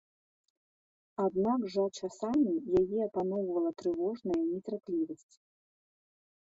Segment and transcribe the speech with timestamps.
[1.25, 5.35] Аднак жа часамі яе апаноўвала трывожная нецярплівасць.